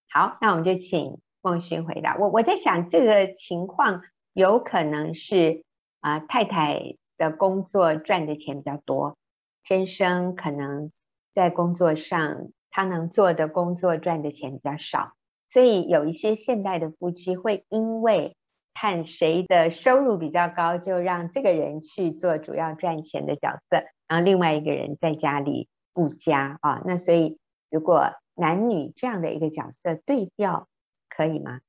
[0.08, 2.16] 好，那我们就请孟勋回答。
[2.16, 5.64] 我我在想，这个情况有可能是
[6.00, 9.16] 啊、太太的工作赚的钱比较多，
[9.64, 10.90] 先生可能
[11.32, 15.12] 在工作上他能做的工作赚的钱比较少，
[15.48, 18.36] 所以有一些现代的夫妻会因为
[18.74, 26.82] 看谁的收入比较高，就让这个人去做主要赚钱的角色，然后另外一个人在家里顾家啊。
[26.84, 27.38] 那所以
[27.72, 30.68] 如果男女这样的一个角色对调
[31.08, 31.60] 可以吗？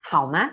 [0.00, 0.50] 好吗？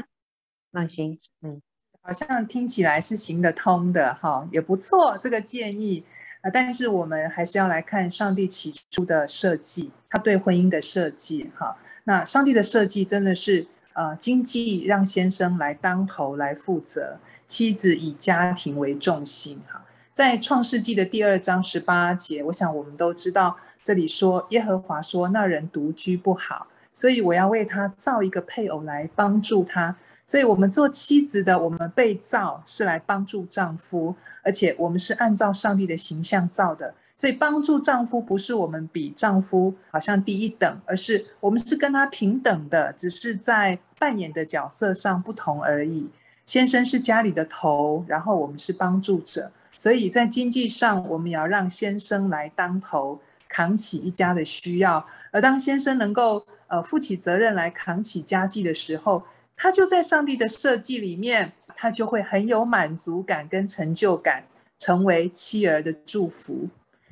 [0.70, 1.60] 孟勋，嗯，
[2.04, 6.06] 好像听起来是行得通的哈，也不错这个建议
[6.42, 6.52] 啊。
[6.52, 11.76] 但是我们还是要来看上帝起初的设计，他对婚姻的设计哈。
[12.04, 19.84] 那上帝的设计真的是呃，经济让先生来当头来负责，妻子以家庭为重心哈。
[20.14, 23.58] 在创世纪的第二章十八节，我想我们都知道。
[23.88, 29.96] 这里说，耶和华说，那人独居不好，所以我要为他造一个配偶来帮助他。
[30.26, 36.94] 所以，我们做妻子的，我们被造是来帮助丈夫，而且我们是按照上帝的形象造的。
[37.16, 46.10] 所以，帮助丈夫不是我们比丈夫好像低一等，而是我们是跟他平等的，只是在扮演的角色上不同而已。
[46.44, 53.22] 先生是家里的头，然后我们是帮助者，所以在经济上，我们也要让先生来当头。
[53.48, 59.24] 扛起一家的需要，而当先生能够呃负起责任来扛起家计的时候，
[59.56, 64.44] 他就在上帝的设计里面，他就会很有满足感跟成就感，
[64.78, 66.68] 成为妻儿的祝福。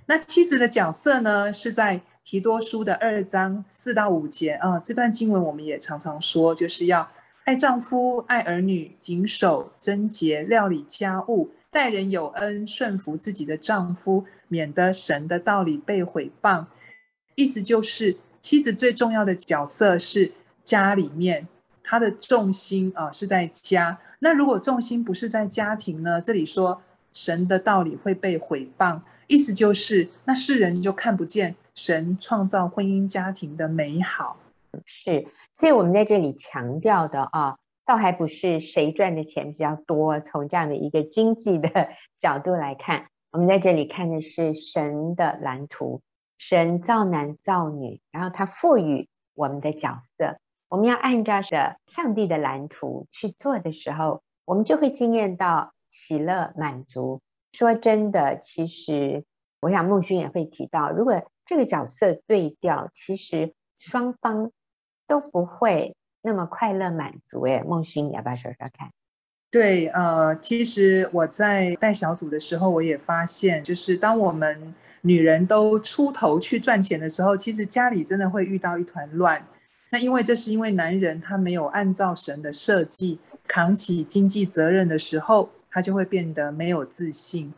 [0.06, 7.10] 那妻子的角色呢，是在提多书的二章四到五节啊，这段经文我们也常常说，就是要
[7.46, 11.52] 爱丈夫、爱儿女，谨守贞洁，料理家务。
[11.72, 16.66] 待人有恩，顺服自己的丈夫，免得神的道理被毁谤。
[17.36, 20.32] 意思就是，妻子最重要的角色是
[20.64, 21.48] 家里面，
[21.84, 24.00] 她的重心啊是在家。
[24.20, 26.22] 那如果重心不是在家庭呢？
[26.22, 26.82] 这里说
[27.14, 34.38] 神的道理会被毁谤，意思就是那世人就看不见神创造婚姻家庭的美好。
[34.86, 37.58] 是，所以我们在这里强调的啊。
[37.88, 41.70] 倒还不是谁赚的钱比较多，从这样的一个经济的
[42.20, 43.06] 角度来看，
[43.36, 46.02] 我们在这里看的是神的蓝图，
[46.38, 57.22] 神造男造女，然后他赋予我们的角色，我们要按照着上帝的蓝图去做的时候，我们就会经验到喜乐满足。
[57.52, 59.26] 说真的，其实
[59.60, 64.54] 我想孟勋也会提到，如果这个角色对调，其实双方
[65.08, 67.42] 都不会那么快乐满足。
[67.42, 68.92] 哎，孟勋，你要不要说说看？
[69.56, 79.42] 对，呃，其实我在带小组的时候，我也发现，就是当我们女人都出头去赚钱的时候，其实家里真的会遇到一团乱。
[79.92, 87.54] 那因为这是因为男人他没有按照神的设计扛起经济责任的时候，他就会变得没有自信，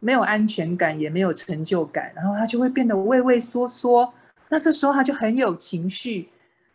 [0.00, 4.12] 没有安全感，也没有成就感，然后他就会变得畏畏缩缩。
[4.50, 6.28] 那这时候他就很有情绪。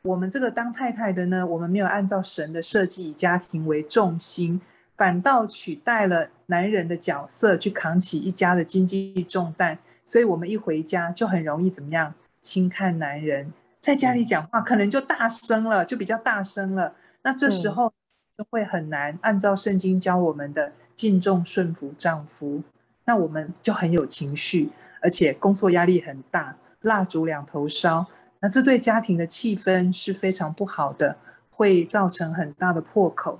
[0.03, 4.59] 我们这个当太太的呢，我们没有按照神的设计，以家庭为重心，
[4.97, 9.79] 反倒取代了男人的角色，去扛起一家的经济重担。
[10.03, 12.13] 所以，我们一回家就很容易怎么样？
[12.41, 16.93] 轻看男人，在家里讲话可能就大声了，就比较大声了。
[17.21, 17.89] 那这时候
[18.37, 22.61] 就会很难按照圣经教我们的敬重顺服丈夫。
[23.05, 24.69] 那我们就很有情绪，
[25.01, 28.05] 而且工作压力很大，蜡烛两头烧。
[28.43, 31.15] 那这对家庭的气氛是非常不好的，
[31.49, 33.39] 会造成很大的破口。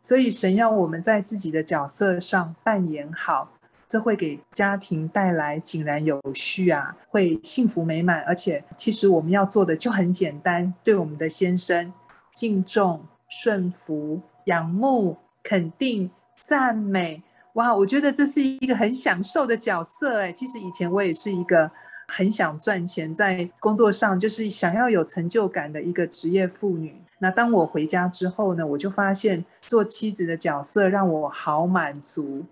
[0.00, 3.52] 所以神要我们在自己的角色上扮演好，
[3.86, 8.20] 这会给家庭带来井然有序啊，会幸福美满。
[8.24, 11.92] 而且其实我们要做的就很简单，对我们的先生
[12.34, 17.22] 敬重、顺服、仰慕、肯定、赞美。
[17.52, 20.32] 哇，我觉得这是一个很享受的角色哎。
[20.32, 21.70] 其实以前我也是一个。
[22.14, 26.94] 很想赚钱，在工作上就是想要有成就感的一个职业妇女。
[27.18, 32.44] 那当我回家之后呢，我就发现做妻子的角色让我好满足。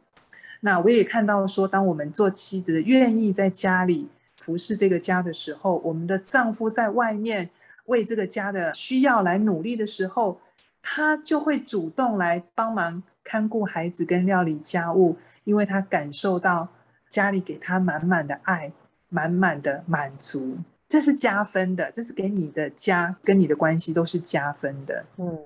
[0.61, 4.09] 那我也看到说，当我们做妻子的愿意在家里
[4.39, 7.51] 服侍这个家的时候，我们的丈夫在外面
[7.85, 10.41] 为这个家的需要来努力的时候，
[10.81, 16.67] 他就会主动来帮忙看顾孩子跟料理家务，因为他感受到
[17.11, 18.73] 家里给他满满的爱。
[19.11, 20.57] 满满的满足，
[20.89, 25.05] 这是加分的，这是给你的家跟你的关系都是加分的。
[25.19, 25.45] 嗯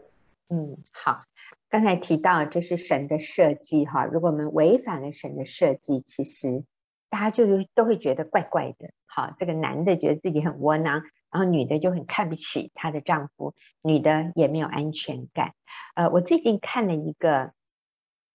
[0.51, 1.23] 嗯，好，
[1.71, 6.65] 刚才提到这是神的设计哈，如果我们违反了神的设计，其实
[7.11, 7.45] 大家就
[7.75, 8.91] 都会觉得怪怪的。
[9.07, 15.55] 好，这个男的觉得自己很窝囊，然后女的就很看不起她的丈夫，女的也没有安全感。
[15.95, 17.53] 呃，我最近看了一个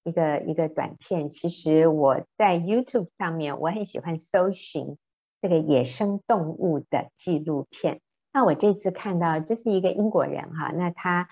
[0.03, 4.97] 一个一个短片，其实我在 YouTube 上面我很喜欢搜寻。
[5.41, 8.01] 这个野生动物的纪录片，
[8.33, 11.29] 那我这次看到这是一个英国人哈，那他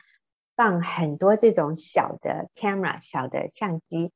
[0.56, 4.12] 放很多这种小的 camera 小的相机，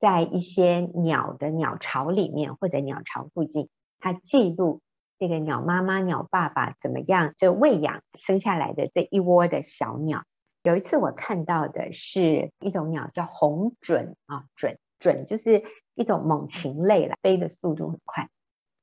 [0.00, 3.68] 在一些鸟的鸟巢里面或者鸟巢附近，
[3.98, 4.80] 他记录
[5.18, 10.24] 这个鸟妈妈、鸟爸爸怎么样就喂养生下来的这一窝的小鸟。
[10.62, 15.62] 有一次我看到的是一种鸟叫红隼啊，隼隼就是
[15.94, 18.28] 一种猛禽类了，飞的速度很快。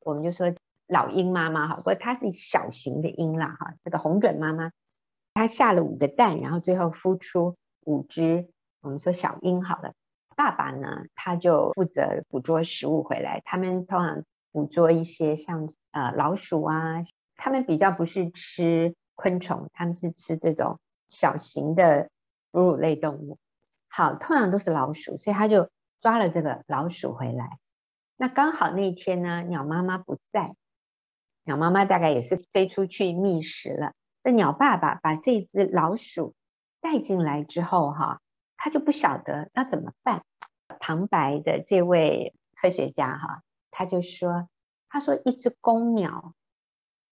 [0.05, 0.53] 我们就说
[0.87, 3.73] 老鹰妈妈哈，不过它是小型的鹰啦哈。
[3.83, 4.71] 这个红隼妈妈，
[5.33, 8.47] 它下了五个蛋，然后最后孵出五只，
[8.81, 9.93] 我们说小鹰好了。
[10.35, 13.41] 爸爸呢，他就负责捕捉食物回来。
[13.45, 17.01] 他们通常捕捉一些像呃老鼠啊，
[17.35, 20.79] 他们比较不是吃昆虫，他们是吃这种
[21.09, 22.11] 小型的
[22.51, 23.39] 哺乳类动物。
[23.87, 27.57] 好，通常都是老鼠，所以他就抓了这个老鼠回来。
[28.17, 30.55] 那刚好那天呢，鸟妈妈不在，
[31.43, 33.93] 鸟妈妈大概也是飞出去觅食了。
[34.23, 36.33] 那鸟爸爸把这只老鼠
[36.79, 38.21] 带进来之后，哈，
[38.55, 40.23] 他就不晓得要怎么办。
[40.79, 44.47] 旁白的这位科学家，哈，他就说
[44.87, 46.33] ：“他说一只公鸟，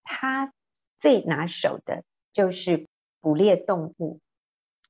[0.04, 0.54] 它
[1.00, 2.02] 最拿手的
[2.32, 2.88] 就是
[3.20, 4.20] 捕猎动物，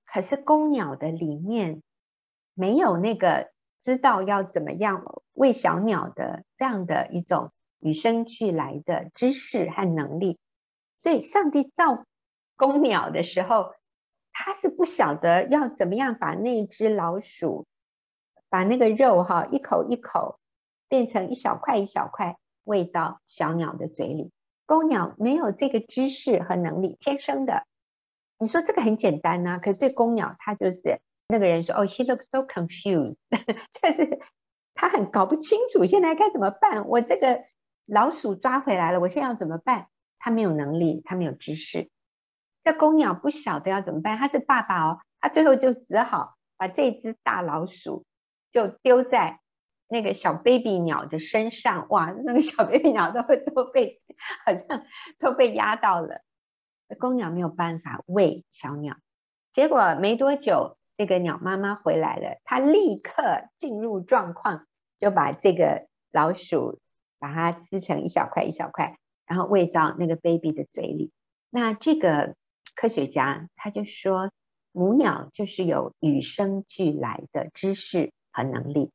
[0.07, 1.83] 可是公鸟的里面
[2.55, 3.53] 没有那个。”
[3.85, 5.05] 知道要怎么样
[5.35, 10.39] 喂小鸟的这样的一种与生俱来的知识和能力，
[10.99, 12.07] 所以上帝造
[12.57, 13.75] 公鸟的时候，
[14.33, 17.67] 他是不晓得要怎么样把那只老鼠，
[18.49, 20.41] 把那个肉哈一口一口
[20.89, 24.33] 变成一小块一小块喂到小鸟的嘴里。
[24.65, 27.67] 公鸟没有这个知识和能力，天生的。
[28.39, 31.03] 你说这个很简单呐，可是对公鸟，它就是。
[31.29, 34.19] 那个人说：“哦，he looks so confused， 就是
[34.75, 36.87] 他很搞不清楚现在该怎么办。
[36.89, 37.45] 我这个
[37.87, 39.89] 老鼠抓回来了，我现在要怎么办？
[40.19, 41.91] 他没有能力，他没有知识。
[42.63, 44.17] 这公鸟不晓得要怎么办。
[44.19, 48.05] 他是爸爸哦，他最后就只好把这只大老鼠
[48.53, 49.41] 就丢在
[49.89, 54.01] 那个小 baby 鸟的身上，哇，那个小 baby 鸟都会都被
[54.45, 54.85] 好像
[55.19, 56.21] 都被压到了。
[56.99, 58.97] 公鸟没有办法喂小鸟，
[59.53, 64.67] 结果没多久，这个鸟妈妈回来了，它立刻进入状况，
[64.99, 66.81] 就把这个老鼠
[67.19, 71.11] 把它撕成一小块一小块，然后喂到那个 baby 的嘴里。
[71.51, 72.37] 那这个
[72.77, 74.31] 科学家他就说，
[74.73, 78.91] 母鸟就是有与生俱来的知识和能力，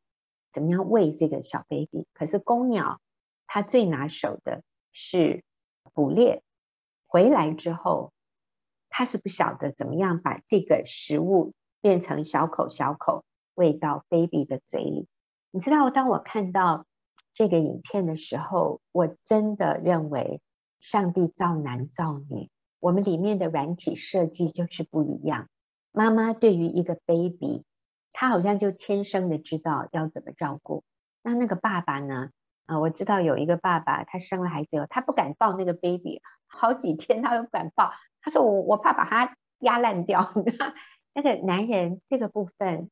[0.54, 2.08] 怎么样喂这个小 baby？
[2.14, 3.02] 可是公鸟
[3.48, 5.44] 它最拿手的是
[5.94, 6.44] 捕猎，
[7.08, 8.14] 回来之后，
[8.90, 13.24] 它是不晓得怎么样把这个食物变成小口小口
[13.56, 15.08] 喂到 baby 的嘴里。
[15.52, 16.86] 你知道，当我看到
[17.34, 20.42] 这个影片的时候，我真的认为。
[20.82, 22.50] 上帝造男造女，
[22.80, 25.50] 我们里面的软体设计就是不一样。
[25.92, 27.66] 妈妈对于一个 baby，
[28.14, 30.86] 她好像就天生的知道要怎么照顾。
[31.22, 32.30] 那那个爸爸呢？
[32.66, 37.92] 啊，我知道有一个爸爸，他生了孩子以后，他不敢抱那个 baby，好几天他都不敢抱。
[38.22, 40.32] 他说我我怕把他压烂掉。
[41.14, 42.90] 那个男人这个部分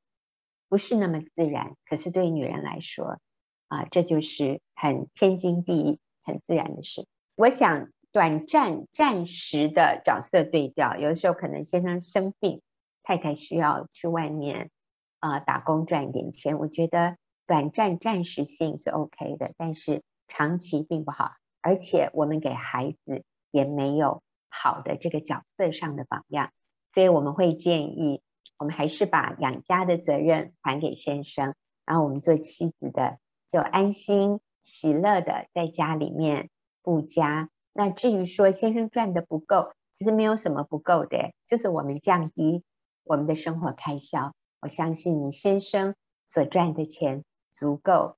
[0.69, 3.19] 不是那么自然，可是对女人来说，
[3.67, 7.07] 啊，这就是很天经地义、很自然的事。
[7.35, 12.61] 我想短暂、暂时的角色对调，有的时候可能先生生病，
[13.03, 14.71] 太太需要去外面
[15.19, 16.57] 啊、打工赚一点钱。
[16.57, 21.31] 我觉得短暂、暂时性是 OK 的，但是长期并不好。
[21.61, 26.51] 而且我们给孩子也没有好的这个角色上的榜样，
[26.93, 28.21] 所以我们会建议，
[28.57, 33.17] 我们还是把养家的责任还给先生，然后我们做妻子的
[33.47, 36.49] 就安心、喜乐的在家里面。
[36.83, 37.49] 顾家。
[37.73, 42.63] 那至于说先生赚的不够，其实没有什么不够的，就是我们降低
[43.03, 44.33] 我们的生活开销。
[44.61, 45.95] 我相信你先生
[46.27, 48.15] 所赚的钱足够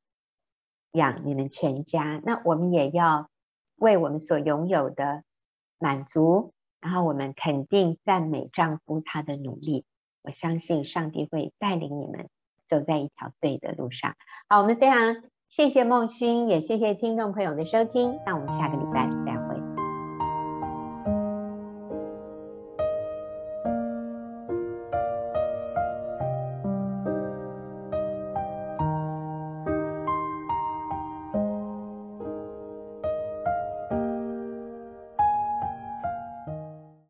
[0.92, 3.32] 养你们全家，那我们也要
[3.76, 5.24] 为我们所拥有的
[5.80, 9.86] 满足，然后我们肯定赞美丈夫他的努力。
[10.24, 12.30] 我相信上帝会带领你们
[12.70, 14.16] 走在一条对的路上。
[14.48, 15.24] 好，我们非常。
[15.50, 18.20] 谢谢孟勋，也谢谢听众朋友的收听。
[18.24, 19.49] 那我们下个礼拜再会。